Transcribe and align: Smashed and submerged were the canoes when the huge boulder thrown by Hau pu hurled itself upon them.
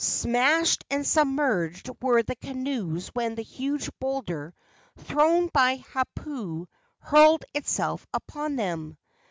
Smashed 0.03 0.83
and 0.89 1.05
submerged 1.05 1.87
were 2.01 2.23
the 2.23 2.35
canoes 2.35 3.09
when 3.09 3.35
the 3.35 3.43
huge 3.43 3.87
boulder 3.99 4.55
thrown 4.97 5.45
by 5.49 5.75
Hau 5.75 6.05
pu 6.15 6.67
hurled 6.97 7.45
itself 7.53 8.07
upon 8.11 8.55
them. 8.55 8.97